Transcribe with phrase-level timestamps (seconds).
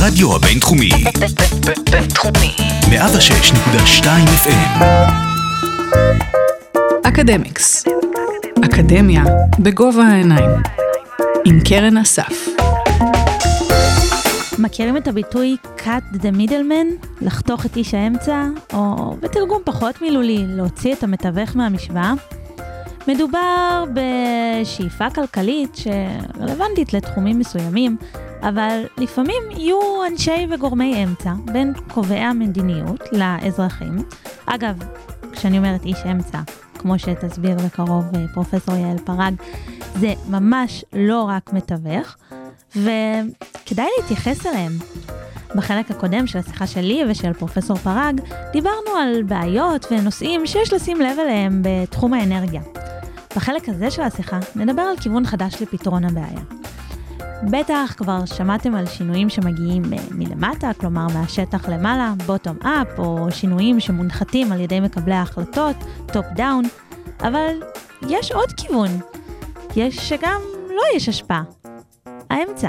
[0.00, 0.90] הרדיו הבינתחומי.
[1.90, 2.54] בינתחומי.
[2.82, 4.04] 106.2
[4.44, 4.84] FM.
[7.02, 7.84] אקדמיקס.
[8.64, 9.24] אקדמיה
[9.58, 10.50] בגובה העיניים.
[11.44, 12.48] עם קרן אסף.
[14.58, 17.06] מכירים את הביטוי cut the middleman?
[17.20, 18.44] לחתוך את איש האמצע?
[18.72, 22.12] או בתרגום פחות מילולי, להוציא את המתווך מהמשוואה?
[23.08, 27.96] מדובר בשאיפה כלכלית שרלוונטית לתחומים מסוימים,
[28.42, 33.96] אבל לפעמים יהיו אנשי וגורמי אמצע בין קובעי המדיניות לאזרחים.
[34.46, 34.78] אגב,
[35.32, 36.40] כשאני אומרת איש אמצע,
[36.78, 39.34] כמו שתסביר בקרוב אה, פרופסור יעל פרג,
[39.94, 42.16] זה ממש לא רק מתווך,
[42.76, 44.72] וכדאי להתייחס אליהם.
[45.54, 48.20] בחלק הקודם של השיחה שלי ושל פרופסור פרג,
[48.52, 52.62] דיברנו על בעיות ונושאים שיש לשים לב אליהם בתחום האנרגיה.
[53.36, 56.67] בחלק הזה של השיחה נדבר על כיוון חדש לפתרון הבעיה.
[57.42, 63.80] בטח כבר שמעתם על שינויים שמגיעים אה, מלמטה, כלומר מהשטח למעלה, bottom up, או שינויים
[63.80, 66.64] שמונחתים על ידי מקבלי ההחלטות, top down,
[67.20, 67.62] אבל
[68.08, 68.90] יש עוד כיוון.
[69.76, 71.42] יש שגם לא יש השפעה.
[72.30, 72.68] האמצע.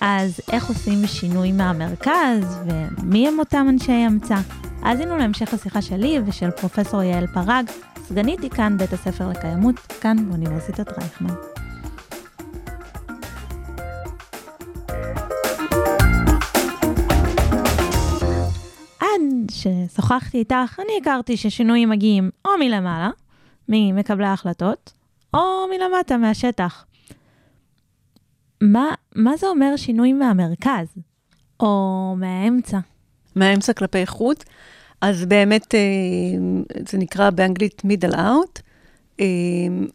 [0.00, 4.36] אז איך עושים שינוי מהמרכז, ומי הם אותם אנשי אמצע?
[4.82, 7.70] האזינו להמשך השיחה שלי ושל פרופסור יעל פרג,
[8.04, 11.51] סגנית דיקן בית הספר לקיימות, כאן באוניברסיטת רייכמן.
[19.62, 23.10] ששוחחתי איתך, אני הכרתי ששינויים מגיעים או מלמעלה,
[23.68, 24.92] ממקבלי ההחלטות,
[25.34, 26.84] או מלמטה, מהשטח.
[28.60, 30.94] מה, מה זה אומר שינוי מהמרכז?
[31.60, 32.78] או מהאמצע?
[33.36, 34.44] מהאמצע כלפי חוץ.
[35.00, 35.80] אז באמת, אה,
[36.88, 38.60] זה נקרא באנגלית middle out,
[39.20, 39.26] אה,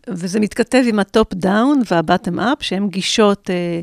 [0.10, 3.82] וזה מתכתב עם ה top down וה bottom up, שהן גישות אה,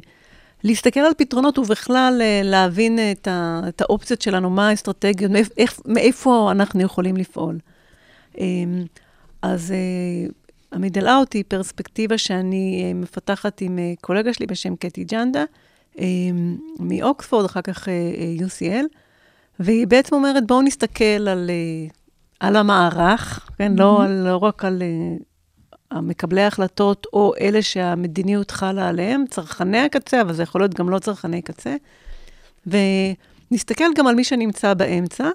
[0.65, 6.81] להסתכל על פתרונות ובכלל להבין את, ה, את האופציות שלנו, מה האסטרטגיות, מאיפה, מאיפה אנחנו
[6.81, 7.59] יכולים לפעול.
[9.43, 9.75] אז
[10.73, 15.45] המידל אאוט היא פרספקטיבה שאני מפתחת עם קולגה שלי בשם קטי ג'נדה,
[16.79, 17.89] מאוקספורד, אחר כך
[18.39, 18.87] UCL.
[19.59, 21.87] והיא בעצם אומרת, בואו נסתכל על, אה,
[22.41, 23.73] על המערך, כן?
[23.73, 23.81] Mm-hmm.
[23.81, 24.83] לא, לא רק על
[25.93, 30.89] uh, מקבלי ההחלטות, או אלה שהמדיניות חלה עליהם, צרכני הקצה, אבל זה יכול להיות גם
[30.89, 31.77] לא צרכני קצה.
[32.67, 35.29] ונסתכל גם על מי שנמצא באמצע,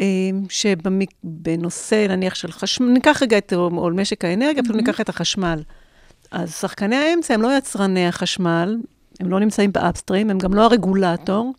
[0.00, 0.06] אה,
[0.48, 4.78] שבנושא, נניח, של חשמל, ניקח רגע את או משק האנרגיה, אפילו mm-hmm.
[4.78, 5.62] ניקח את החשמל.
[6.30, 8.76] אז שחקני האמצע הם לא יצרני החשמל,
[9.20, 11.52] הם לא נמצאים באפסטרים, הם גם לא הרגולטור.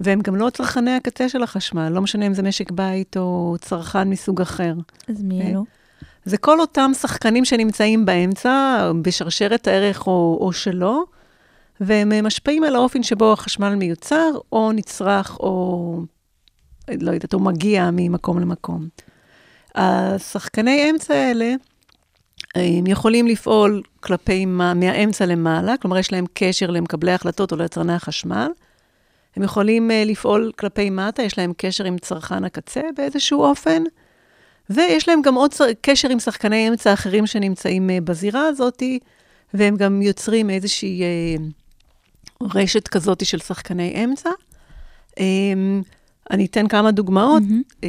[0.00, 4.10] והם גם לא צרכני הקצה של החשמל, לא משנה אם זה משק בית או צרכן
[4.10, 4.74] מסוג אחר.
[5.08, 5.64] אז מי אלו?
[6.24, 11.02] זה כל אותם שחקנים שנמצאים באמצע, בשרשרת הערך או, או שלא,
[11.80, 16.00] והם משפיעים על האופן שבו החשמל מיוצר, או נצרך, או
[17.00, 18.88] לא יודעת, או מגיע ממקום למקום.
[19.74, 21.54] השחקני אמצע האלה,
[22.54, 27.92] הם יכולים לפעול כלפי מה, מהאמצע למעלה, כלומר, יש להם קשר למקבלי ההחלטות או ליצרני
[27.92, 28.48] החשמל.
[29.36, 33.82] הם יכולים uh, לפעול כלפי מטה, יש להם קשר עם צרכן הקצה באיזשהו אופן,
[34.70, 38.82] ויש להם גם עוד קשר עם שחקני אמצע אחרים שנמצאים uh, בזירה הזאת,
[39.54, 41.42] והם גם יוצרים איזושהי uh,
[42.54, 44.30] רשת כזאת של שחקני אמצע.
[45.10, 45.20] Um,
[46.30, 47.42] אני אתן כמה דוגמאות.
[47.42, 47.86] Mm-hmm.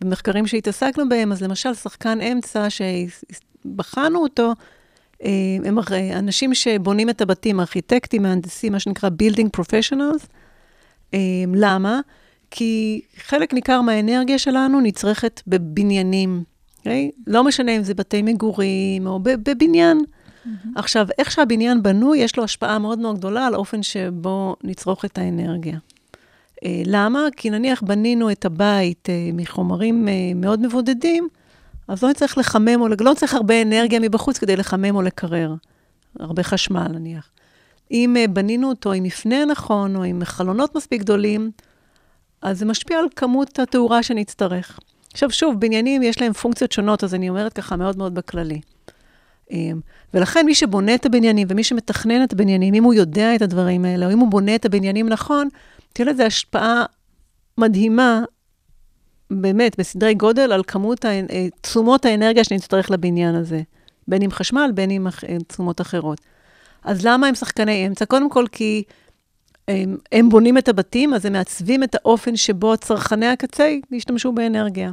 [0.00, 4.52] במחקרים שהתעסקנו בהם, אז למשל, שחקן אמצע שבחנו אותו,
[5.64, 5.78] הם
[6.12, 10.26] אנשים שבונים את הבתים, ארכיטקטים, מהנדסים, מה שנקרא Building Professionals.
[11.12, 12.00] אמ, למה?
[12.50, 16.78] כי חלק ניכר מהאנרגיה שלנו נצרכת בבניינים, okay?
[16.78, 17.10] אוקיי?
[17.26, 19.98] לא משנה אם זה בתי מגורים או בבניין.
[19.98, 20.68] Mm-hmm.
[20.76, 25.18] עכשיו, איך שהבניין בנוי, יש לו השפעה מאוד מאוד גדולה על האופן שבו נצרוך את
[25.18, 25.78] האנרגיה.
[25.78, 27.20] Uh, למה?
[27.36, 31.28] כי נניח בנינו את הבית uh, מחומרים uh, מאוד מבודדים,
[31.88, 35.54] אז לא צריך לחמם, או לא צריך הרבה אנרגיה מבחוץ כדי לחמם או לקרר.
[36.20, 37.30] הרבה חשמל, נניח.
[37.90, 41.50] אם uh, בנינו אותו עם מפנה נכון, או עם חלונות מספיק גדולים,
[42.42, 44.78] אז זה משפיע על כמות התאורה שנצטרך.
[45.12, 48.60] עכשיו, שוב, בניינים יש להם פונקציות שונות, אז אני אומרת ככה מאוד מאוד בכללי.
[49.50, 49.52] Um,
[50.14, 54.06] ולכן מי שבונה את הבניינים ומי שמתכנן את הבניינים, אם הוא יודע את הדברים האלה,
[54.06, 55.48] או אם הוא בונה את הבניינים נכון,
[55.92, 56.84] תהיה לזה השפעה
[57.58, 58.22] מדהימה,
[59.30, 63.62] באמת, בסדרי גודל, על כמות אה, תשומות האנרגיה שנצטרך לבניין הזה,
[64.08, 65.06] בין עם חשמל, בין עם
[65.46, 66.20] תשומות אחרות.
[66.84, 68.04] אז למה הם שחקני אמצע?
[68.04, 68.82] קודם כל כי
[69.68, 74.90] הם, הם בונים את הבתים, אז הם מעצבים את האופן שבו צרכני הקצה ישתמשו באנרגיה.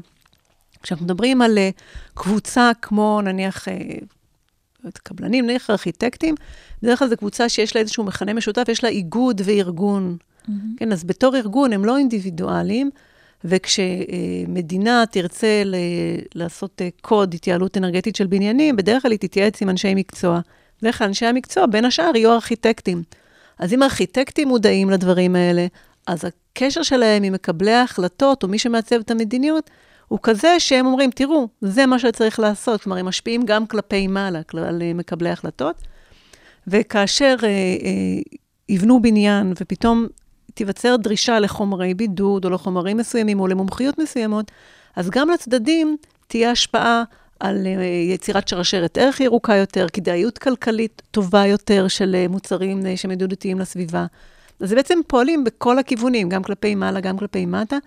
[0.83, 1.81] כשאנחנו מדברים על uh,
[2.13, 3.71] קבוצה כמו נניח, uh,
[5.03, 6.35] קבלנים, נניח ארכיטקטים,
[6.83, 10.17] בדרך כלל זו קבוצה שיש לה איזשהו מכנה משותף, יש לה איגוד וארגון.
[10.77, 12.89] כן, אז בתור ארגון הם לא אינדיבידואלים,
[13.43, 15.75] וכשמדינה תרצה ל-
[16.35, 20.39] לעשות אה, קוד התייעלות אנרגטית של בניינים, בדרך כלל היא תתייעץ עם אנשי מקצוע.
[20.81, 23.03] בדרך כלל אנשי המקצוע, בין השאר, יהיו ארכיטקטים.
[23.59, 25.67] אז אם ארכיטקטים מודעים לדברים האלה,
[26.07, 29.69] אז הקשר שלהם עם מקבלי ההחלטות, או מי שמעצב את המדיניות,
[30.07, 32.81] הוא כזה שהם אומרים, תראו, זה מה שצריך לעשות.
[32.81, 35.75] כלומר, הם משפיעים גם כלפי מעלה, על אה, מקבלי החלטות.
[36.67, 38.21] וכאשר אה, אה,
[38.69, 40.07] יבנו בניין ופתאום
[40.53, 44.51] תיווצר דרישה לחומרי בידוד או לחומרים מסוימים או למומחיות מסוימות,
[44.95, 45.97] אז גם לצדדים
[46.27, 47.03] תהיה השפעה
[47.39, 47.83] על אה,
[48.13, 53.59] יצירת שרשרת ערך ירוקה יותר, כדאיות כלכלית טובה יותר של אה, מוצרים אה, שהם ידידותיים
[53.59, 54.05] לסביבה.
[54.59, 57.77] אז בעצם פועלים בכל הכיוונים, גם כלפי מעלה, גם כלפי מטה,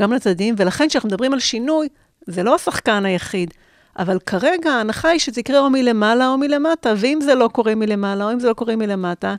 [0.00, 1.88] גם לצדדים, ולכן כשאנחנו מדברים על שינוי,
[2.26, 3.54] זה לא השחקן היחיד.
[3.98, 8.24] אבל כרגע ההנחה היא שזה יקרה או מלמעלה או מלמטה, ואם זה לא קורה מלמעלה
[8.24, 9.34] או אם זה לא קורה מלמטה,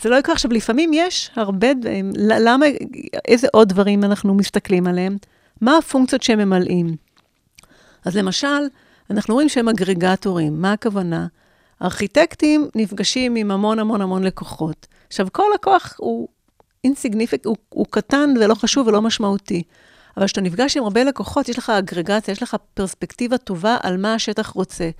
[0.00, 0.34] זה לא יקרה.
[0.34, 2.66] עכשיו, לפעמים יש הרבה דברים, למה,
[3.28, 5.16] איזה עוד דברים אנחנו מסתכלים עליהם?
[5.60, 6.96] מה הפונקציות שהם ממלאים?
[8.04, 8.68] אז למשל,
[9.10, 10.62] אנחנו רואים שהם אגרגטורים.
[10.62, 11.26] מה הכוונה?
[11.82, 14.86] ארכיטקטים נפגשים עם המון המון המון לקוחות.
[15.06, 16.28] עכשיו, כל לקוח הוא
[16.84, 19.62] אינסיגניפיק, הוא, הוא קטן ולא חשוב ולא משמעותי.
[20.16, 24.14] אבל כשאתה נפגש עם הרבה לקוחות, יש לך אגרגציה, יש לך פרספקטיבה טובה על מה
[24.14, 24.90] השטח רוצה.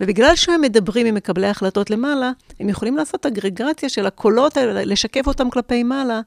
[0.00, 5.26] ובגלל שהם מדברים עם מקבלי החלטות למעלה, הם יכולים לעשות אגרגציה של הקולות האלה, לשקף
[5.26, 6.20] אותם כלפי מעלה,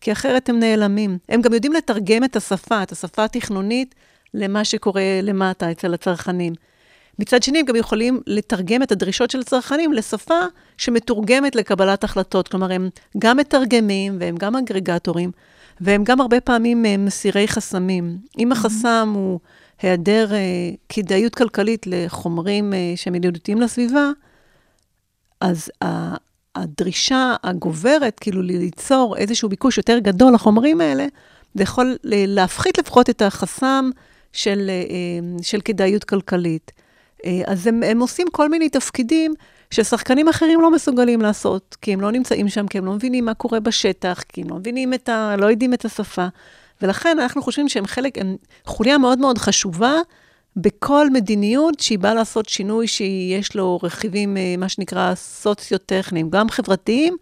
[0.00, 1.18] כי אחרת הם נעלמים.
[1.28, 3.94] הם גם יודעים לתרגם את השפה, את השפה התכנונית,
[4.34, 6.52] למה שקורה למטה אצל הצרכנים.
[7.22, 10.40] מצד שני, הם גם יכולים לתרגם את הדרישות של הצרכנים לשפה
[10.78, 12.48] שמתורגמת לקבלת החלטות.
[12.48, 15.30] כלומר, הם גם מתרגמים והם גם אגרגטורים,
[15.80, 18.18] והם גם הרבה פעמים אה, מסירי חסמים.
[18.38, 19.40] אם החסם הוא
[19.82, 24.10] היעדר uh, כדאיות כלכלית לחומרים uh, שהם ידידותיים לסביבה,
[25.40, 25.70] אז
[26.54, 31.06] הדרישה הגוברת, כאילו ליצור איזשהו ביקוש יותר גדול לחומרים האלה,
[31.54, 33.90] זה יכול להפחית לפחות את החסם
[34.32, 34.70] של,
[35.42, 36.72] של כדאיות כלכלית.
[37.22, 39.34] Uh, אז הם, הם עושים כל מיני תפקידים
[39.70, 43.34] ששחקנים אחרים לא מסוגלים לעשות, כי הם לא נמצאים שם, כי הם לא מבינים מה
[43.34, 45.36] קורה בשטח, כי הם לא מבינים את ה...
[45.38, 46.26] לא יודעים את השפה.
[46.82, 48.36] ולכן אנחנו חושבים שהם חלק, הם
[48.66, 49.94] חוליה מאוד מאוד חשובה
[50.56, 57.16] בכל מדיניות שהיא באה לעשות שינוי שיש לו רכיבים, אה, מה שנקרא, סוציו-טכניים, גם חברתיים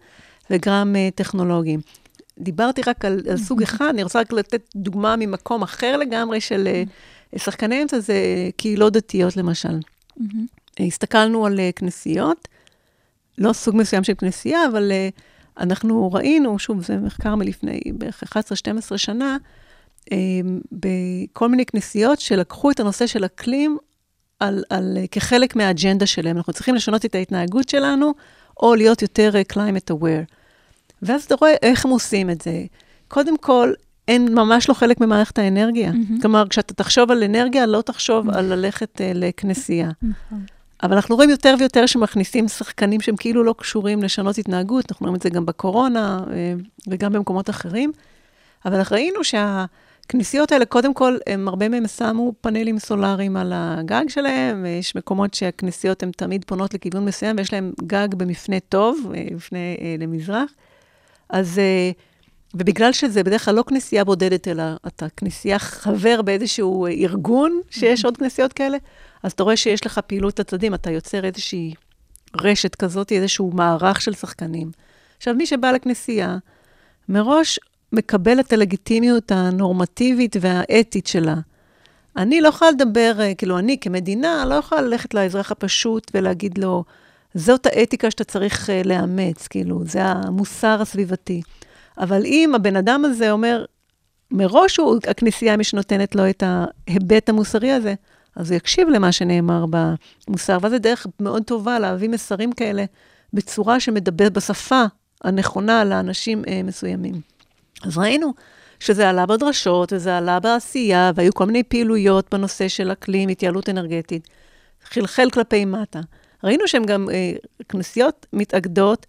[0.49, 1.79] וגם uh, טכנולוגיים.
[2.39, 6.67] דיברתי רק על, על סוג אחד, אני רוצה רק לתת דוגמה ממקום אחר לגמרי של
[7.35, 8.15] שחקני אמצע, זה
[8.57, 9.79] קהילות דתיות למשל.
[10.79, 12.47] הסתכלנו על uh, כנסיות,
[13.37, 15.21] לא סוג מסוים של כנסייה, אבל uh,
[15.57, 18.23] אנחנו ראינו, שוב, זה מחקר מלפני בערך
[18.93, 19.37] 11-12 שנה,
[20.11, 20.17] אה,
[20.71, 23.77] בכל מיני כנסיות שלקחו את הנושא של אקלים
[24.39, 26.37] על, על, כחלק מהאג'נדה שלהם.
[26.37, 28.13] אנחנו צריכים לשנות את ההתנהגות שלנו,
[28.59, 30.33] או להיות יותר אה, climate aware.
[31.01, 32.63] ואז אתה רואה איך הם עושים את זה.
[33.07, 33.73] קודם כל,
[34.07, 35.91] אין ממש לא חלק ממערכת האנרגיה.
[35.91, 36.21] Mm-hmm.
[36.21, 38.37] כלומר, כשאתה תחשוב על אנרגיה, לא תחשוב mm-hmm.
[38.37, 39.89] על ללכת uh, לכנסייה.
[39.89, 40.35] Mm-hmm.
[40.83, 45.15] אבל אנחנו רואים יותר ויותר שמכניסים שחקנים שהם כאילו לא קשורים לשנות התנהגות, אנחנו רואים
[45.15, 46.53] את זה גם בקורונה אה,
[46.87, 47.91] וגם במקומות אחרים.
[48.65, 54.63] אבל ראינו שהכנסיות האלה, קודם כל, הם, הרבה מהם שמו פאנלים סולאריים על הגג שלהם,
[54.63, 59.59] ויש מקומות שהכנסיות הן תמיד פונות לכיוון מסוים, ויש להם גג במפנה טוב, אה, מפנה
[59.59, 60.51] אה, למזרח.
[61.29, 61.59] אז,
[62.53, 68.17] ובגלל שזה בדרך כלל לא כנסייה בודדת, אלא אתה כנסייה חבר באיזשהו ארגון, שיש עוד
[68.17, 68.77] כנסיות כאלה,
[69.23, 71.73] אז אתה רואה שיש לך פעילות הצדדים, אתה יוצר איזושהי
[72.37, 74.71] רשת כזאת, איזשהו מערך של שחקנים.
[75.17, 76.37] עכשיו, מי שבא לכנסייה,
[77.09, 77.59] מראש
[77.91, 81.35] מקבל את הלגיטימיות הנורמטיבית והאתית שלה.
[82.17, 86.83] אני לא יכולה לדבר, אה, כאילו, אני כמדינה לא יכולה ללכת לאזרח הפשוט ולהגיד לו,
[87.33, 91.41] זאת האתיקה שאתה צריך uh, לאמץ, כאילו, זה המוסר הסביבתי.
[91.97, 93.65] אבל אם הבן אדם הזה אומר,
[94.31, 97.93] מראש הוא, הכנסייה מי שנותנת לו את ההיבט המוסרי הזה,
[98.35, 99.65] אז הוא יקשיב למה שנאמר
[100.27, 102.85] במוסר, ואז זו דרך מאוד טובה להביא מסרים כאלה
[103.33, 104.83] בצורה שמדברת בשפה
[105.23, 107.21] הנכונה לאנשים אה, מסוימים.
[107.83, 108.33] אז ראינו
[108.79, 114.27] שזה עלה בדרשות, וזה עלה בעשייה, והיו כל מיני פעילויות בנושא של אקלים, התייעלות אנרגטית,
[114.83, 115.99] חלחל כלפי מטה.
[116.43, 117.33] ראינו שהן גם, אה,
[117.69, 119.05] כנסיות מתאגדות,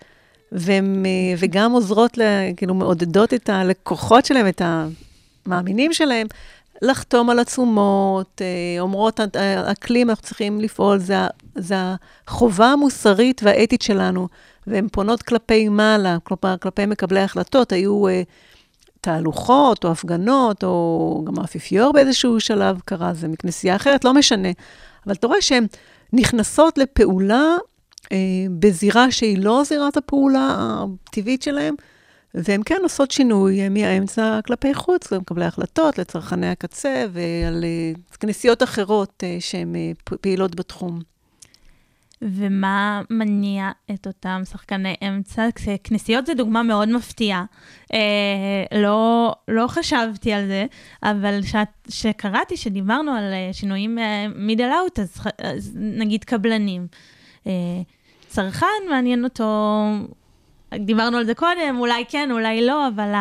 [0.53, 2.25] והן, אה, וגם עוזרות, לה,
[2.57, 6.27] כאילו מעודדות את הלקוחות שלהם, את המאמינים שלהם,
[6.83, 9.21] לחתום על עצומות, אה, אומרות,
[9.67, 11.17] אקלים, אנחנו צריכים לפעול, זה,
[11.55, 11.75] זה
[12.29, 14.29] החובה המוסרית והאתית שלנו,
[14.67, 18.11] והן פונות כלפי מעלה, כלומר, כלפי מקבלי ההחלטות, היו uh,
[19.01, 24.49] תהלוכות או הפגנות, או גם האפיפיור באיזשהו שלב קרה, זה מכנסייה אחרת, לא משנה.
[25.07, 25.67] אבל אתה רואה שהן
[26.13, 27.57] נכנסות לפעולה
[28.59, 30.57] בזירה שהיא לא זירת הפעולה
[31.09, 31.75] הטבעית שלהן,
[32.35, 39.23] והן כן עושות שינוי מהאמצע כלפי חוץ, למקבלי החלטות, לצרכני הקצה ועל אה, כנסיות אחרות
[39.27, 39.91] אה, שהן אה,
[40.21, 41.01] פעילות בתחום.
[42.23, 45.49] ומה מניע את אותם שחקני אמצע?
[45.85, 47.45] כנסיות זה דוגמה מאוד מפתיעה.
[47.93, 47.99] אה,
[48.79, 50.67] לא, לא חשבתי על זה,
[51.03, 51.41] אבל
[51.89, 53.99] כשקראתי, שדיברנו על שינויים
[54.35, 56.87] מידל אאוט, אז, אז נגיד קבלנים.
[57.47, 57.53] אה,
[58.33, 59.85] צרכן מעניין אותו
[60.75, 63.13] דיברנו על זה קודם, אולי כן, אולי לא, אבל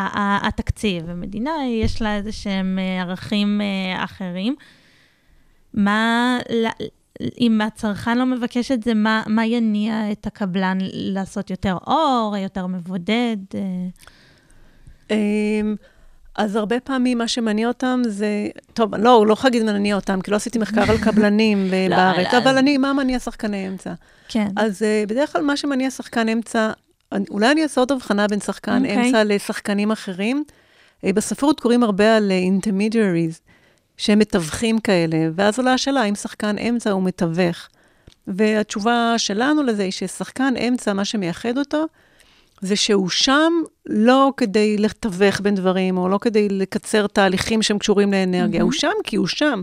[0.43, 4.55] התקציב, המדינה יש לה איזה שהם אה, ערכים אה, אחרים.
[5.73, 6.37] מה,
[7.39, 12.67] אם הצרכן לא מבקש את זה, מה, מה יניע את הקבלן לעשות יותר אור, יותר
[12.67, 13.37] מבודד?
[16.41, 16.45] אה?
[16.45, 20.21] אז הרבה פעמים מה שמניע אותם זה, טוב, לא, לא יכולה להגיד מה מניע אותם,
[20.21, 23.93] כי לא עשיתי מחקר על קבלנים לא, בארץ, לא, אבל אני, מה מניע שחקני אמצע?
[24.27, 24.47] כן.
[24.55, 26.71] אז בדרך כלל מה שמניע שחקן אמצע,
[27.29, 28.85] אולי אני אעשה עוד הבחנה בין שחקן.
[28.85, 29.07] אוקיי.
[29.07, 30.43] אמצע לשחקנים אחרים.
[31.05, 33.39] אה, בספרות קוראים הרבה על אה, intermediaries,
[33.97, 37.67] שהם מתווכים כאלה, ואז עולה השאלה האם שחקן אמצע הוא מתווך.
[38.27, 41.85] והתשובה שלנו לזה היא ששחקן אמצע, מה שמייחד אותו,
[42.61, 43.53] זה שהוא שם
[43.85, 48.63] לא כדי לתווך בין דברים, או לא כדי לקצר תהליכים שהם קשורים לאנרגיה, mm-hmm.
[48.63, 49.61] הוא שם כי הוא שם,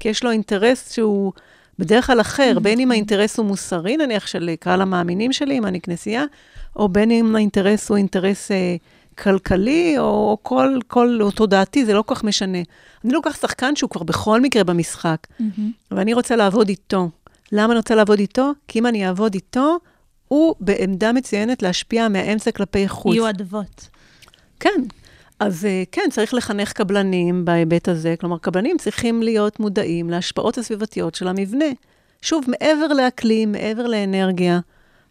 [0.00, 1.32] כי יש לו אינטרס שהוא
[1.78, 2.60] בדרך כלל אחר, mm-hmm.
[2.60, 6.24] בין אם האינטרס הוא מוסרי, נניח של קהל המאמינים שלי, אם אני כנסייה,
[6.76, 8.76] או בין אם האינטרס הוא אינטרס אה,
[9.18, 12.58] כלכלי, או כל, כל או תודעתי, זה לא כל כך משנה.
[13.04, 15.60] אני לוקח שחקן שהוא כבר בכל מקרה במשחק, mm-hmm.
[15.90, 17.10] ואני רוצה לעבוד איתו.
[17.52, 18.52] למה אני רוצה לעבוד איתו?
[18.68, 19.78] כי אם אני אעבוד איתו,
[20.30, 23.14] הוא בעמדה מצוינת להשפיע מהאמצע כלפי חוץ.
[23.14, 23.88] יהיו אדוות.
[24.60, 24.82] כן.
[25.40, 28.14] אז אה, כן, צריך לחנך קבלנים בהיבט הזה.
[28.20, 31.64] כלומר, קבלנים צריכים להיות מודעים להשפעות הסביבתיות של המבנה.
[32.22, 34.60] שוב, מעבר לאקלים, מעבר לאנרגיה,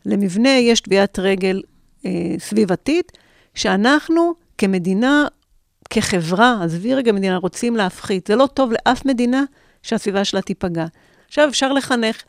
[0.06, 1.62] למבנה יש טביעת רגל
[2.06, 3.12] אה, סביבתית,
[3.56, 5.28] שאנחנו כמדינה,
[5.90, 8.28] כחברה, עזבי רגע מדינה, רוצים להפחית.
[8.28, 9.44] זה לא טוב לאף מדינה
[9.84, 10.86] שהסביבה שלה תיפגע.
[11.28, 12.24] עכשיו, אפשר לחנך.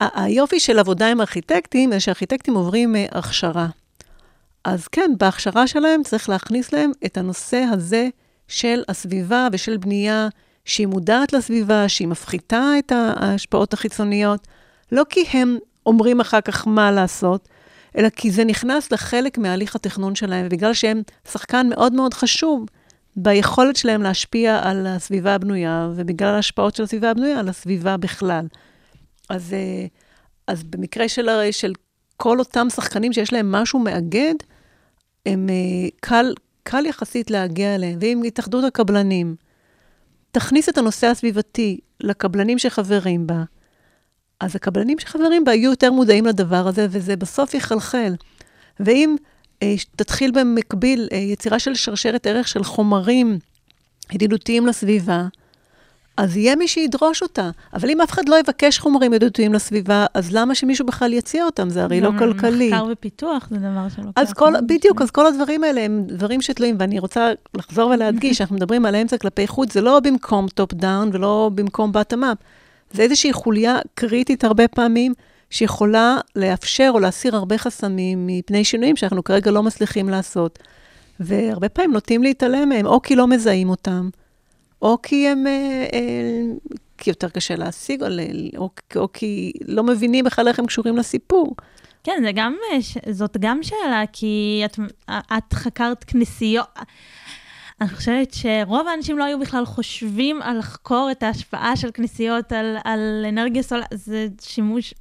[0.00, 3.66] היופי של עבודה עם ארכיטקטים, זה שארכיטקטים עוברים אה, הכשרה.
[4.64, 8.08] אז כן, בהכשרה שלהם צריך להכניס להם את הנושא הזה
[8.48, 10.28] של הסביבה ושל בנייה
[10.64, 14.46] שהיא מודעת לסביבה, שהיא מפחיתה את ההשפעות החיצוניות,
[14.92, 17.48] לא כי הם אומרים אחר כך מה לעשות,
[17.96, 22.66] אלא כי זה נכנס לחלק מהליך התכנון שלהם, ובגלל שהם שחקן מאוד מאוד חשוב
[23.16, 28.46] ביכולת שלהם להשפיע על הסביבה הבנויה, ובגלל ההשפעות של הסביבה הבנויה, על הסביבה בכלל.
[29.28, 29.86] אז, אה,
[30.46, 31.72] אז במקרה של, של
[32.16, 34.34] כל אותם שחקנים שיש להם משהו מאגד,
[35.26, 37.98] הם אה, קל, קל יחסית להגיע אליהם.
[38.00, 39.36] ואם התאחדות הקבלנים
[40.32, 43.42] תכניס את הנושא הסביבתי לקבלנים שחברים בה,
[44.40, 48.14] אז הקבלנים שחברים בה יהיו יותר מודעים לדבר הזה, וזה בסוף יחלחל.
[48.80, 49.16] ואם
[49.62, 53.38] אה, תתחיל במקביל אה, יצירה של שרשרת ערך של חומרים
[54.12, 55.26] ידידותיים לסביבה,
[56.16, 57.50] אז יהיה מי שידרוש אותה.
[57.74, 61.70] אבל אם אף אחד לא יבקש חומרים ידידותיים לסביבה, אז למה שמישהו בכלל יציע אותם?
[61.70, 62.70] זה הרי לא כלכלי.
[62.70, 64.10] מחקר ופיתוח זה דבר שלוקח.
[64.16, 68.56] אז כל, בדיוק, אז כל הדברים האלה הם דברים שתלויים, ואני רוצה לחזור ולהדגיש, אנחנו
[68.56, 72.38] מדברים על האמצע כלפי חוץ, זה לא במקום top down ולא במקום bottom up.
[72.92, 75.14] זה איזושהי חוליה קריטית הרבה פעמים,
[75.50, 80.58] שיכולה לאפשר או להסיר הרבה חסמים מפני שינויים שאנחנו כרגע לא מצליחים לעשות.
[81.20, 84.08] והרבה פעמים נוטים להתעלם מהם, או כי לא מזהים אותם,
[84.86, 85.46] או כי הם...
[85.46, 88.08] אה, אה, כי יותר קשה להשיג, או,
[88.56, 91.56] או, או כי לא מבינים בכלל איך הם קשורים לסיפור.
[92.04, 92.56] כן, זה גם,
[93.10, 94.78] זאת גם שאלה, כי את,
[95.10, 96.66] את חקרת כנסיות.
[97.80, 102.76] אני חושבת שרוב האנשים לא היו בכלל חושבים על לחקור את ההשפעה של כנסיות על,
[102.84, 103.88] על אנרגיה סולארית.
[103.94, 104.94] זה שימוש...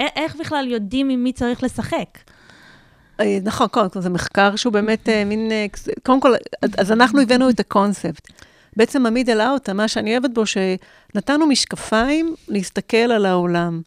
[0.00, 2.18] איך בכלל יודעים עם מי צריך לשחק?
[3.20, 5.52] אה, נכון, קודם כל, זה מחקר שהוא באמת אה, מין...
[5.52, 5.66] אה,
[6.02, 6.32] קודם כל,
[6.78, 8.28] אז אנחנו הבאנו את הקונספט.
[8.80, 13.80] בעצם ה middle out, מה שאני אוהבת בו, שנתנו משקפיים להסתכל על העולם.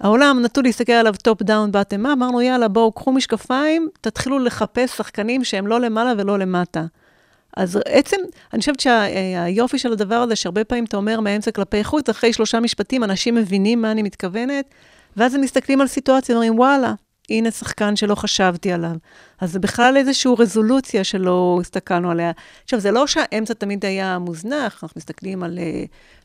[0.00, 5.44] העולם נטו להסתכל עליו top down bottom אמרנו, יאללה, בואו, קחו משקפיים, תתחילו לחפש שחקנים
[5.44, 6.84] שהם לא למעלה ולא למטה.
[7.56, 8.16] אז עצם,
[8.52, 12.60] אני חושבת שהיופי של הדבר הזה, שהרבה פעמים אתה אומר מאמצע כלפי חוץ, אחרי שלושה
[12.60, 14.64] משפטים, אנשים מבינים מה אני מתכוונת,
[15.16, 16.94] ואז הם מסתכלים על סיטואציה, אומרים, וואלה,
[17.30, 18.96] הנה שחקן שלא חשבתי עליו.
[19.40, 22.32] אז זה בכלל איזושהי רזולוציה שלא הסתכלנו עליה.
[22.64, 25.84] עכשיו, זה לא שהאמצע תמיד היה מוזנח, אנחנו מסתכלים על, אה,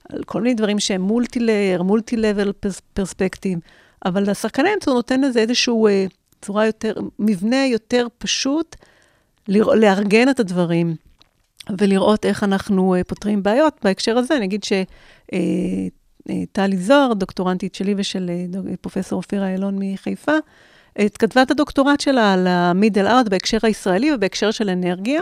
[0.10, 2.52] על כל מיני דברים שהם מולטי-לייר, מולטי-לבל
[2.94, 3.60] פרספקטיב,
[4.06, 6.06] אבל השחקן האמצע נותן לזה איזשהו אה,
[6.42, 8.76] צורה יותר, מבנה יותר פשוט,
[9.48, 10.96] לארגן את הדברים.
[11.78, 13.80] ולראות איך אנחנו uh, פותרים בעיות.
[13.84, 15.90] בהקשר הזה, אני אגיד שטלי
[16.78, 20.36] זוהר, דוקטורנטית שלי ושל uh, פרופ' אופירה אילון מחיפה,
[21.06, 25.22] את כתבה את הדוקטורט שלה על ה middle out בהקשר הישראלי ובהקשר של אנרגיה.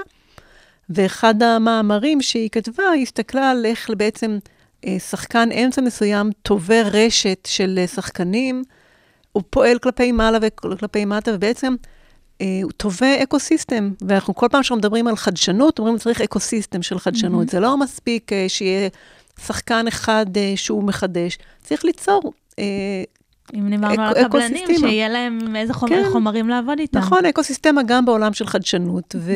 [0.90, 4.38] ואחד המאמרים שהיא כתבה, היא הסתכלה על איך בעצם
[4.86, 8.64] אה, שחקן אמצע מסוים טווה רשת של אה, שחקנים,
[9.32, 11.76] הוא פועל כלפי מעלה וכלפי מטה, ובעצם
[12.42, 13.92] אה, הוא טווה ecosystem.
[14.08, 17.48] ואנחנו כל פעם שאנחנו מדברים על חדשנות, אומרים צריך ecosystem של חדשנות.
[17.48, 17.52] Mm-hmm.
[17.52, 18.90] זה לא מספיק שיהיה
[19.46, 22.34] שחקן אחד שהוא מחדש, צריך ליצור
[23.54, 27.00] אם דיברנו על הקבלנים, שיהיה להם איזה חומר, כן, חומרים לעבוד איתם.
[27.00, 29.16] נכון, אקוסיסטמה גם בעולם של חדשנות.
[29.18, 29.34] ו,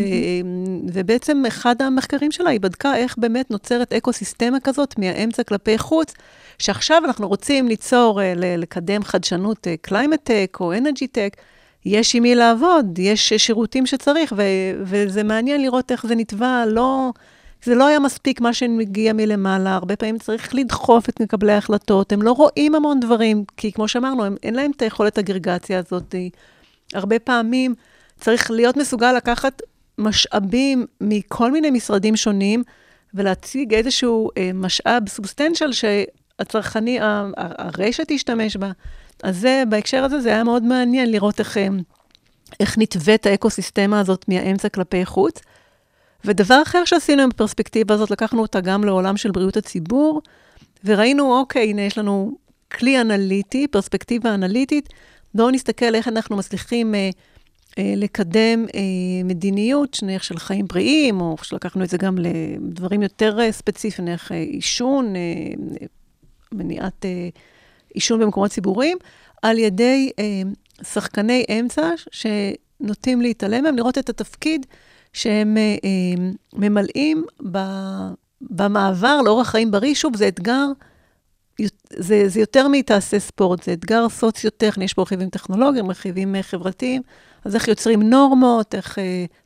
[0.93, 6.13] ובעצם אחד המחקרים שלה, היא בדקה איך באמת נוצרת אקוסיסטמה כזאת מהאמצע כלפי חוץ,
[6.59, 11.35] שעכשיו אנחנו רוצים ליצור, אה, לקדם חדשנות climate-tech אה, או energy-tech.
[11.85, 14.41] יש עם מי לעבוד, יש שירותים שצריך, ו,
[14.81, 17.11] וזה מעניין לראות איך זה נטווה, לא...
[17.63, 22.21] זה לא היה מספיק מה שמגיע מלמעלה, הרבה פעמים צריך לדחוף את מקבלי ההחלטות, הם
[22.21, 26.15] לא רואים המון דברים, כי כמו שאמרנו, הם, אין להם את היכולת אגרגציה הזאת.
[26.93, 27.75] הרבה פעמים
[28.19, 29.61] צריך להיות מסוגל לקחת
[29.97, 32.63] משאבים מכל מיני משרדים שונים,
[33.13, 36.99] ולהציג איזשהו אה, משאב סובסטנציאל שהצרכני,
[37.37, 38.71] הרשת תשתמש בה.
[39.23, 41.67] אז זה, בהקשר הזה, זה היה מאוד מעניין לראות איך, אה,
[42.59, 45.41] איך נתווית האקוסיסטמה הזאת מהאמצע כלפי חוץ.
[46.25, 50.21] ודבר אחר שעשינו עם הפרספקטיבה הזאת, לקחנו אותה גם לעולם של בריאות הציבור,
[50.85, 52.37] וראינו, אוקיי, הנה, יש לנו
[52.71, 54.89] כלי אנליטי, פרספקטיבה אנליטית,
[55.33, 57.09] בואו נסתכל איך אנחנו מצליחים אה,
[57.77, 58.79] אה, לקדם אה,
[59.25, 64.31] מדיניות, נניח של חיים בריאים, או שלקחנו את זה גם לדברים יותר אה, ספציפיים, נניח
[64.31, 65.21] אה, עישון, אה,
[66.51, 67.29] מניעת אה,
[67.93, 68.97] עישון במקומות ציבוריים,
[69.41, 70.41] על ידי אה,
[70.83, 74.65] שחקני אמצע שנוטים להתעלם מהם, לראות את התפקיד
[75.13, 77.25] שהם אה, אה, ממלאים
[78.41, 79.93] במעבר לאורח חיים בריא.
[79.95, 80.65] שוב, זה אתגר,
[81.97, 87.01] זה, זה יותר מתעשה ספורט, זה אתגר סוציו-טכני, יש פה רכיבים טכנולוגיים, רכיבים אה, חברתיים,
[87.45, 88.97] אז איך יוצרים נורמות, איך...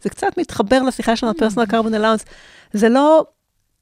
[0.01, 2.25] זה קצת מתחבר לשיחה שלנו, פרסונל קרבון אלאונס.
[2.73, 3.25] זה לא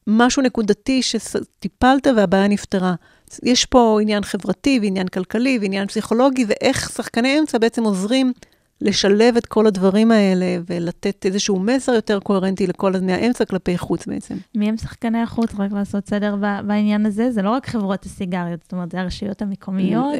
[0.07, 2.95] משהו נקודתי שטיפלת והבעיה נפתרה.
[3.43, 8.33] יש פה עניין חברתי ועניין כלכלי ועניין פסיכולוגי, ואיך שחקני אמצע בעצם עוזרים
[8.81, 14.35] לשלב את כל הדברים האלה ולתת איזשהו מסר יותר קוהרנטי לכל מהאמצע כלפי חוץ בעצם.
[14.55, 15.51] מי הם שחקני החוץ?
[15.59, 16.35] רק לעשות סדר
[16.67, 17.31] בעניין הזה?
[17.31, 20.13] זה לא רק חברות הסיגריות, זאת אומרת, זה הרשויות המקומיות?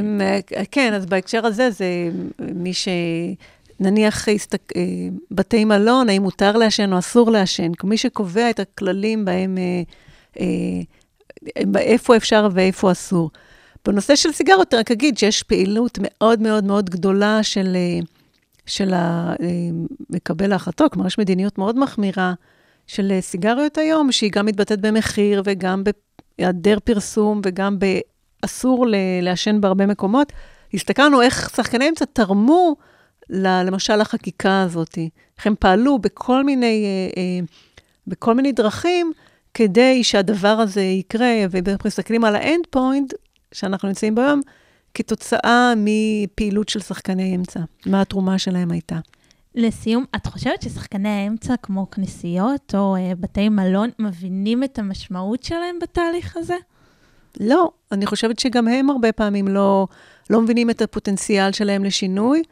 [0.00, 0.20] אמ,
[0.70, 1.86] כן, אז בהקשר הזה זה
[2.54, 2.88] מי ש...
[3.80, 4.72] נניח הסתק...
[4.76, 4.82] אה,
[5.30, 9.82] בתי מלון, האם מותר לעשן או אסור לעשן, מי שקובע את הכללים בהם, אה,
[10.40, 13.30] אה, איפה אפשר ואיפה אסור.
[13.86, 17.98] בנושא של סיגרות, רק אגיד שיש פעילות מאוד מאוד מאוד גדולה של, אה,
[18.66, 19.34] של אה,
[20.10, 22.34] מקבל ההחלטות, כלומר, יש מדיניות מאוד מחמירה
[22.86, 25.82] של אה, סיגריות היום, שהיא גם מתבטאת במחיר וגם
[26.38, 28.86] בהיעדר פרסום וגם באסור
[29.22, 30.32] לעשן בהרבה מקומות.
[30.74, 32.76] הסתכלנו איך שחקני אמצע תרמו,
[33.30, 34.98] למשל, לחקיקה הזאת,
[35.38, 36.86] איך הם פעלו בכל מיני,
[38.06, 39.12] בכל מיני דרכים
[39.54, 43.14] כדי שהדבר הזה יקרה, ואנחנו מסתכלים על האנד פוינט,
[43.54, 44.40] שאנחנו נמצאים בו היום,
[44.94, 47.60] כתוצאה מפעילות של שחקני אמצע.
[47.86, 48.98] מה התרומה שלהם הייתה.
[49.54, 55.78] לסיום, את חושבת ששחקני האמצע, כמו כנסיות או אה, בתי מלון, מבינים את המשמעות שלהם
[55.82, 56.56] בתהליך הזה?
[57.40, 59.86] לא, אני חושבת שגם הם הרבה פעמים לא,
[60.30, 62.42] לא מבינים את הפוטנציאל שלהם לשינוי.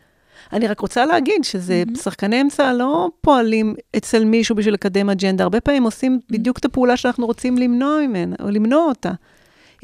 [0.52, 1.98] אני רק רוצה להגיד שזה, mm-hmm.
[1.98, 6.32] שחקני אמצע לא פועלים אצל מישהו בשביל לקדם אג'נדה, הרבה פעמים עושים mm-hmm.
[6.32, 9.12] בדיוק את הפעולה שאנחנו רוצים למנוע ממנה, או למנוע אותה.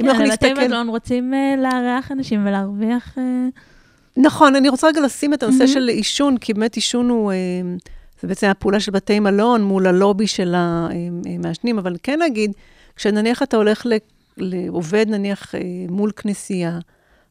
[0.00, 0.46] אם אנחנו נסתכל...
[0.46, 3.14] כן, אבל בתי מלון רוצים uh, לארח אנשים ולהרוויח...
[3.18, 3.20] Uh...
[4.16, 5.66] נכון, אני רוצה רגע לשים את הנושא.
[5.66, 7.32] של עישון, כי באמת עישון הוא...
[7.32, 7.88] Uh,
[8.22, 12.52] זה בעצם הפעולה של בתי מלון מול הלובי של המעשנים, אבל כן נגיד,
[12.96, 13.86] כשנניח אתה הולך
[14.36, 15.54] לעובד, נניח,
[15.88, 16.78] מול כנסייה,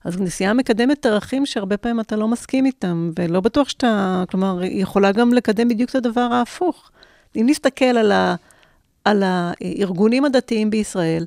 [0.04, 4.82] אז כנסייה מקדמת ערכים שהרבה פעמים אתה לא מסכים איתם, ולא בטוח שאתה, כלומר, היא
[4.82, 6.92] יכולה גם לקדם בדיוק את הדבר ההפוך.
[7.36, 8.36] אם נסתכל על, ה,
[9.06, 11.26] על הארגונים הדתיים בישראל,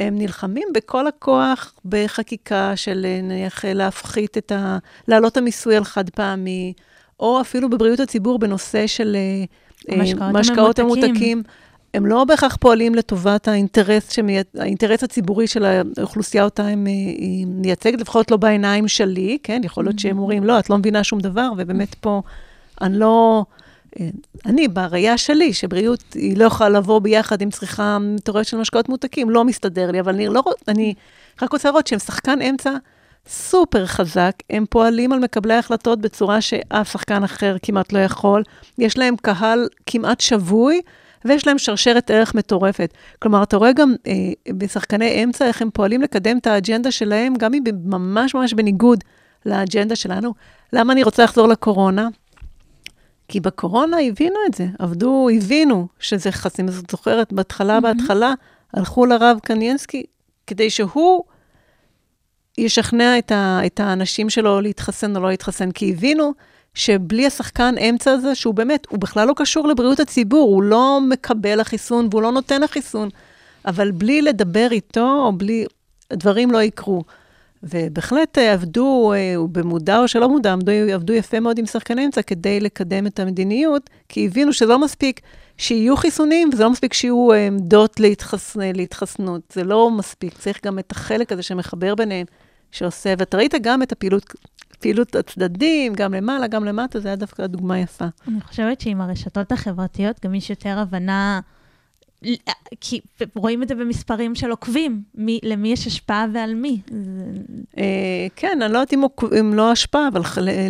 [0.00, 4.78] הם נלחמים בכל הכוח בחקיקה של נניח להפחית את ה...
[5.08, 6.72] להעלות המיסוי על חד פעמי,
[7.20, 9.16] או אפילו בבריאות הציבור בנושא של
[9.88, 9.96] אה,
[10.32, 11.42] משקאות הממותקים.
[11.94, 14.38] הם לא בהכרח פועלים לטובת האינטרס, שמי...
[14.58, 16.92] האינטרס הציבורי של האוכלוסייה אותה הם אה,
[17.46, 19.60] מייצגת, לפחות לא בעיניים שלי, כן?
[19.64, 22.22] יכול להיות שהם אומרים, לא, את לא מבינה שום דבר, ובאמת פה
[22.80, 23.44] אני לא...
[24.46, 29.30] אני, בראייה שלי, שבריאות היא לא יכולה לבוא ביחד עם צריכה מטורפת של משקאות מותקים,
[29.30, 30.94] לא מסתדר לי, אבל אני לא, אני
[31.42, 32.70] רק רוצה לראות שהם שחקן אמצע
[33.28, 38.42] סופר חזק, הם פועלים על מקבלי ההחלטות בצורה שאף שחקן אחר כמעט לא יכול,
[38.78, 40.80] יש להם קהל כמעט שבוי,
[41.24, 42.94] ויש להם שרשרת ערך מטורפת.
[43.18, 44.12] כלומר, אתה רואה גם אה,
[44.52, 49.04] בשחקני אמצע איך הם פועלים לקדם את האג'נדה שלהם, גם אם ממש ממש בניגוד
[49.46, 50.34] לאג'נדה שלנו.
[50.72, 52.08] למה אני רוצה לחזור לקורונה?
[53.28, 56.68] כי בקורונה הבינו את זה, עבדו, הבינו שזה חסים.
[56.68, 58.34] זאת זוכרת, בהתחלה, בהתחלה,
[58.74, 60.02] הלכו לרב קניינסקי
[60.46, 61.24] כדי שהוא
[62.58, 66.32] ישכנע את, ה, את האנשים שלו להתחסן או לא להתחסן, כי הבינו
[66.74, 71.60] שבלי השחקן אמצע הזה, שהוא באמת, הוא בכלל לא קשור לבריאות הציבור, הוא לא מקבל
[71.60, 73.08] החיסון והוא לא נותן החיסון,
[73.66, 75.66] אבל בלי לדבר איתו, או בלי,
[76.12, 77.04] דברים לא יקרו.
[77.70, 82.22] ובהחלט אה, עבדו, אה, במודע או שלא מודע, עבדו, עבדו יפה מאוד עם שחקני אמצע
[82.22, 85.20] כדי לקדם את המדיניות, כי הבינו שזה לא מספיק
[85.58, 88.56] שיהיו חיסונים, וזה לא מספיק שיהיו אה, עמדות להתחס...
[88.56, 89.42] להתחסנות.
[89.52, 92.26] זה לא מספיק, צריך גם את החלק הזה שמחבר ביניהם,
[92.70, 94.34] שעושה, ואתה ראית גם את הפעילות,
[94.80, 98.04] פעילות הצדדים, גם למעלה, גם למטה, זה היה דווקא דוגמה יפה.
[98.28, 101.40] אני חושבת שעם הרשתות החברתיות גם יש יותר הבנה,
[102.80, 103.00] כי
[103.34, 106.80] רואים את זה במספרים של עוקבים, מי, למי יש השפעה ועל מי.
[107.78, 107.84] אה,
[108.36, 109.02] כן, אני לא יודעת אם,
[109.40, 110.20] אם לא השפעה, אבל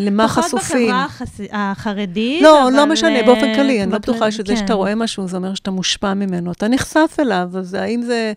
[0.01, 0.59] למה חשופים.
[0.59, 4.57] פחות בחברה החרדית, לא, לא משנה, באופן כללי, אני לא בטוחה שזה כן.
[4.57, 6.53] שאתה רואה משהו, זה אומר שאתה מושפע ממנו.
[6.53, 8.33] אתה נחשף אליו, אז האם זה...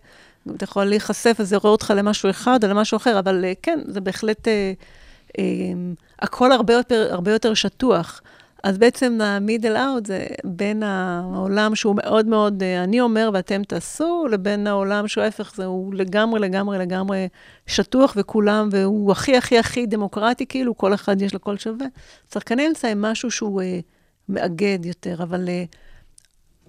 [0.56, 4.00] אתה יכול להיחשף, וזה יראה אותך למשהו אחד או למשהו אחר, אבל אה, כן, זה
[4.00, 4.48] בהחלט...
[4.48, 4.72] אה,
[5.38, 5.44] אה,
[6.18, 8.20] הכל הרבה יותר, הרבה יותר שטוח.
[8.64, 14.26] אז בעצם ה-middle out זה בין העולם שהוא מאוד מאוד, אה, אני אומר ואתם תעשו,
[14.30, 17.28] לבין העולם שהוא ההפך, זה הוא לגמרי, לגמרי, לגמרי
[17.66, 21.86] שטוח וכולם, והוא הכי, הכי, הכי דמוקרטי, כאילו, כל אחד יש לו קול שווה.
[22.32, 23.80] שחקני אמצע הם משהו שהוא אה,
[24.28, 25.64] מאגד יותר, אבל אה,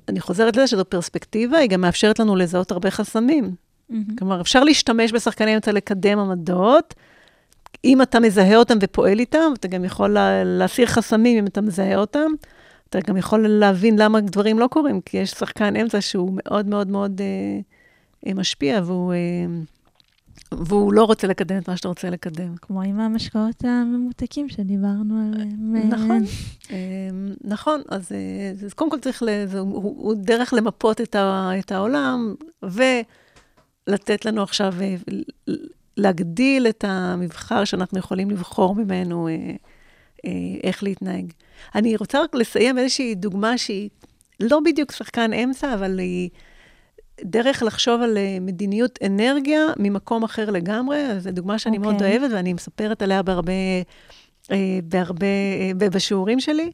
[0.08, 3.56] אני חוזרת לזה שזו פרספקטיבה, היא גם מאפשרת לנו לזהות הרבה חסמים.
[3.92, 3.96] Mm-hmm.
[4.20, 6.94] כלומר, אפשר להשתמש בשחקני אמצע לקדם עמדות,
[7.86, 11.96] אם אתה מזהה אותם ופועל איתם, אתה גם יכול לה, להסיר חסמים אם אתה מזהה
[11.96, 12.32] אותם.
[12.90, 16.88] אתה גם יכול להבין למה דברים לא קורים, כי יש שחקן אמצע שהוא מאוד מאוד
[16.88, 17.60] מאוד אה,
[18.28, 19.18] אה משפיע, והוא, אה,
[20.52, 22.56] והוא לא רוצה לקדם את מה שאתה רוצה לקדם.
[22.62, 25.76] כמו עם המשקאות הממותקים שדיברנו עליהם.
[25.90, 26.24] נכון,
[26.72, 26.78] אה,
[27.44, 27.82] נכון.
[27.90, 32.36] אז, אה, אז קודם כל צריך, לזה, הוא, הוא דרך למפות את, ה, את העולם,
[32.64, 34.74] ולתת לנו עכשיו
[36.00, 39.34] להגדיל את המבחר שאנחנו יכולים לבחור ממנו אה,
[40.26, 40.32] אה,
[40.64, 41.32] איך להתנהג.
[41.76, 43.90] אני רוצה רק לסיים איזושהי דוגמה שהיא
[44.40, 46.30] לא בדיוק שחקן אמצע, אבל היא
[47.22, 51.20] דרך לחשוב על אה, מדיניות אנרגיה ממקום אחר לגמרי.
[51.20, 51.80] זו דוגמה שאני okay.
[51.80, 52.18] מאוד אוקיי.
[52.18, 53.54] אוהבת, ואני מספרת עליה בהרבה,
[54.52, 55.26] אה, בהרבה,
[55.82, 56.72] אה, בשיעורים שלי.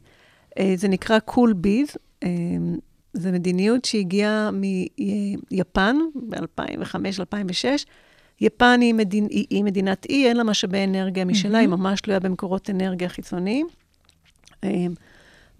[0.58, 1.88] אה, זה נקרא קול cool ביז.
[2.22, 2.28] אה,
[3.12, 4.50] זו מדיניות שהגיעה
[5.50, 7.84] מיפן ב-2005-2006.
[8.40, 9.26] יפן היא, מדינ...
[9.30, 11.60] היא, היא מדינת אי, אין לה משאבי אנרגיה משלה, mm-hmm.
[11.60, 13.66] היא ממש תלויה במקורות אנרגיה חיצוניים.
[14.64, 14.94] אמ,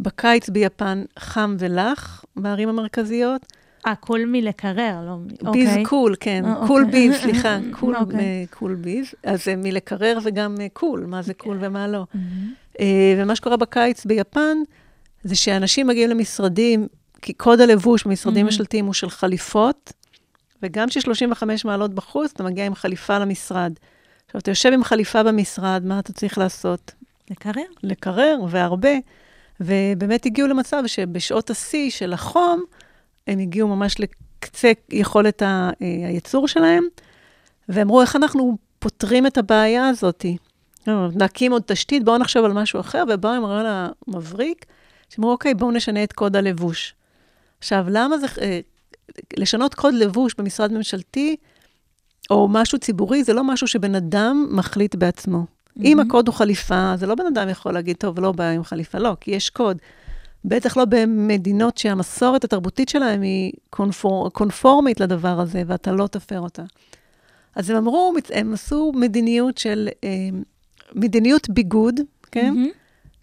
[0.00, 3.46] בקיץ ביפן חם ולח בערים המרכזיות.
[3.86, 5.16] אה, cool מלקרר, לא...
[5.52, 5.84] biz אוקיי.
[5.84, 6.44] cool, כן.
[6.44, 7.08] אה, cool אוקיי.
[7.08, 8.46] biz, סליחה, cool, אוקיי.
[8.50, 9.06] cool biz.
[9.24, 12.04] אז זה מלקרר וגם cool, מה זה cool ומה לא.
[12.14, 12.80] Mm-hmm.
[13.18, 14.56] ומה שקורה בקיץ ביפן,
[15.24, 16.86] זה שאנשים מגיעים למשרדים,
[17.22, 18.46] כי קוד הלבוש במשרדים.
[18.46, 19.92] ממשלתיים הוא של חליפות,
[20.66, 23.72] וגם כש-35 מעלות בחוץ, אתה מגיע עם חליפה למשרד.
[24.26, 26.92] עכשיו, אתה יושב עם חליפה במשרד, מה אתה צריך לעשות?
[27.30, 27.62] לקרר.
[27.82, 28.90] לקרר, והרבה.
[29.60, 32.64] ובאמת הגיעו למצב שבשעות השיא של החום,
[33.26, 36.84] הם הגיעו ממש לקצה יכולת ה- אה, הייצור שלהם,
[37.68, 40.26] ואמרו, איך אנחנו פותרים את הבעיה הזאת?
[41.14, 44.66] נקים עוד תשתית, בואו נחשוב על משהו אחר, ובאו עם הרעיון המבריק,
[45.10, 46.94] שאמרו, אוקיי, בואו נשנה את קוד הלבוש.
[47.58, 48.60] עכשיו, למה זה אה,
[49.36, 51.36] לשנות קוד לבוש במשרד ממשלתי,
[52.30, 55.38] או משהו ציבורי, זה לא משהו שבן אדם מחליט בעצמו.
[55.38, 55.84] Mm-hmm.
[55.84, 58.98] אם הקוד הוא חליפה, זה לא בן אדם יכול להגיד, טוב, לא בעיה עם חליפה,
[58.98, 59.78] לא, כי יש קוד.
[60.44, 66.62] בטח לא במדינות שהמסורת התרבותית שלהם היא קונפור, קונפורמית לדבר הזה, ואתה לא תפר אותה.
[67.54, 70.08] אז הם אמרו, הם עשו מדיניות של, אה,
[70.94, 72.00] מדיניות ביגוד,
[72.32, 72.54] כן?
[72.56, 72.76] Mm-hmm.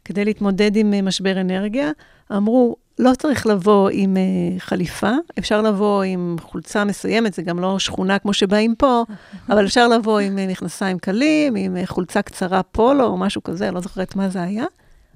[0.06, 1.92] כדי להתמודד עם אה, משבר אנרגיה.
[2.32, 7.80] אמרו, לא צריך לבוא עם uh, חליפה, אפשר לבוא עם חולצה מסוימת, זה גם לא
[7.80, 9.04] שכונה כמו שבאים פה,
[9.50, 13.72] אבל אפשר לבוא עם uh, מכנסיים קלים, עם uh, חולצה קצרה פולו או משהו כזה,
[13.72, 14.66] לא זוכרת מה זה היה.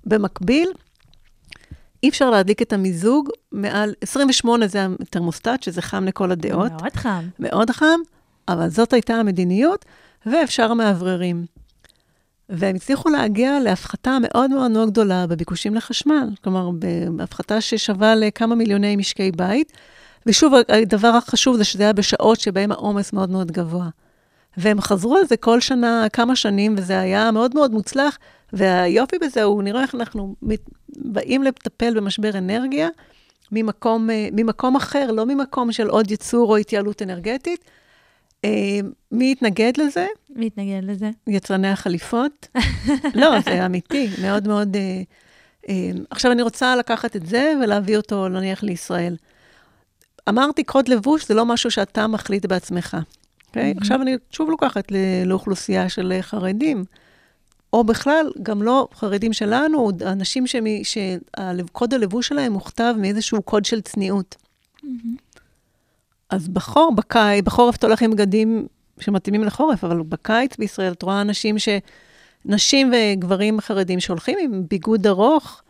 [0.05, 0.69] במקביל,
[2.03, 6.71] אי אפשר להדליק את המיזוג מעל, 28 זה התרמוסטט, שזה חם לכל הדעות.
[6.71, 7.27] מאוד חם.
[7.39, 7.99] מאוד חם,
[8.47, 9.85] אבל זאת הייתה המדיניות,
[10.25, 11.45] ואפשר מאווררים.
[12.49, 16.69] והם הצליחו להגיע להפחתה מאוד מאוד מאוד גדולה בביקושים לחשמל, כלומר,
[17.11, 19.71] בהפחתה ששווה לכמה מיליוני משקי בית.
[20.25, 23.89] ושוב, הדבר החשוב זה שזה היה בשעות שבהן העומס מאוד מאוד גבוה.
[24.57, 28.17] והם חזרו על זה כל שנה, כמה שנים, וזה היה מאוד מאוד מוצלח.
[28.53, 30.35] והיופי בזה הוא, נראה איך אנחנו
[30.89, 32.89] באים לטפל במשבר אנרגיה
[33.51, 37.71] ממקום, ממקום אחר, לא ממקום של עוד ייצור או התייעלות אנרגטית, אה,
[39.11, 40.07] מי יתנגד לזה?
[40.29, 41.09] מי יתנגד לזה?
[41.27, 42.47] יצרני החליפות.
[43.21, 44.75] לא, זה אמיתי, מאוד מאוד...
[44.75, 45.01] אה,
[45.69, 49.15] אה, עכשיו, אני רוצה לקחת את זה ולהביא אותו, נניח, לישראל.
[50.29, 52.97] אמרתי, קוד לבוש זה לא משהו שאתה מחליט בעצמך.
[52.97, 53.55] Okay?
[53.55, 53.81] Mm-hmm.
[53.81, 54.91] עכשיו אני שוב לוקחת
[55.25, 56.85] לאוכלוסייה של חרדים,
[57.73, 60.45] או בכלל, גם לא חרדים שלנו, אנשים
[60.83, 64.35] שקוד הלבוש שלהם מוכתב מאיזשהו קוד של צניעות.
[64.35, 65.26] Mm-hmm.
[66.29, 68.67] אז בחור, בקיץ, בחורף אתה הולך עם בגדים
[68.99, 71.69] שמתאימים לחורף, אבל בקיץ בישראל את רואה אנשים ש...
[72.45, 75.61] נשים וגברים חרדים שהולכים עם ביגוד ארוך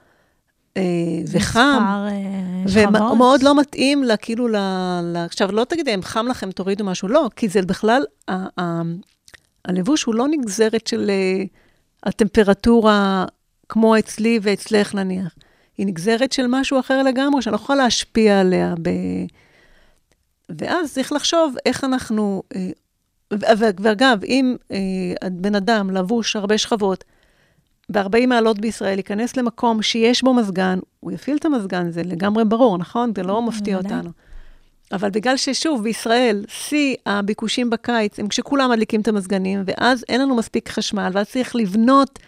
[0.78, 0.82] אה,
[1.32, 2.64] וחם, אה,
[3.12, 4.56] ומאוד לא מתאים לה, כאילו, ל...
[5.04, 5.18] ל...
[5.26, 8.62] עכשיו, לא תגידי, אם חם לכם, תורידו משהו, לא, כי זה בכלל, ה...
[8.62, 8.82] ה...
[9.66, 11.44] הלבוש הוא לא נגזרת של אה,
[12.04, 13.26] הטמפרטורה
[13.70, 15.36] כמו אצלי ואצלך נניח.
[15.78, 18.90] היא נגזרת של משהו אחר לגמרי, שאני לא יכולה להשפיע עליה ב...
[20.50, 22.44] ואז צריך לחשוב איך אנחנו...
[22.56, 22.70] אה,
[23.80, 27.04] ואגב, אם אה, בן אדם לבוש הרבה שכבות,
[27.92, 32.78] ב-40 מעלות בישראל, ייכנס למקום שיש בו מזגן, הוא יפעיל את המזגן, זה לגמרי ברור,
[32.78, 33.12] נכון?
[33.16, 34.10] זה לא מפתיע אותנו.
[34.92, 40.36] אבל בגלל ששוב, בישראל, שיא הביקושים בקיץ הם כשכולם מדליקים את המזגנים, ואז אין לנו
[40.36, 42.20] מספיק חשמל, ואז צריך לבנות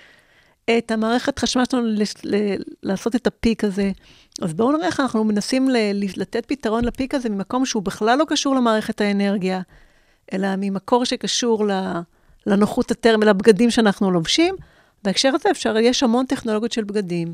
[0.78, 1.88] את המערכת חשמל שלנו
[2.84, 3.92] לעשות את הפיק הזה.
[4.42, 5.70] אז בואו נראה איך אנחנו מנסים
[6.18, 9.62] לתת פתרון לפיק הזה ממקום שהוא בכלל לא קשור למערכת האנרגיה,
[10.34, 11.66] אלא ממקור שקשור
[12.46, 14.56] לנוחות הטרמית, לבגדים שאנחנו לובשים.
[15.04, 17.34] בהקשר הזה אפשר, יש המון טכנולוגיות של בגדים.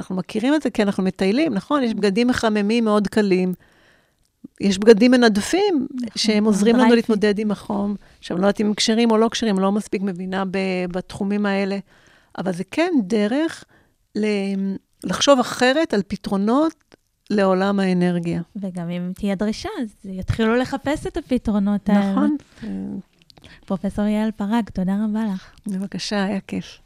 [0.00, 1.82] אנחנו מכירים את זה כי אנחנו מטיילים, נכון?
[1.82, 3.54] יש בגדים מחממים מאוד קלים.
[4.60, 7.96] יש בגדים מנדפים נכון, שהם עוזרים לנו להתמודד עם החום.
[8.18, 10.44] עכשיו, אני לא יודעת אם הם כשרים או לא כשרים, לא מספיק מבינה
[10.92, 11.78] בתחומים האלה,
[12.38, 13.64] אבל זה כן דרך
[15.04, 16.74] לחשוב אחרת על פתרונות
[17.30, 18.42] לעולם האנרגיה.
[18.56, 22.12] וגם אם תהיה דרישה, אז יתחילו לחפש את הפתרונות האלה.
[22.12, 22.36] נכון.
[23.66, 25.50] פרופ' יעל פרג, תודה רבה לך.
[25.66, 26.78] בבקשה, היה כיף.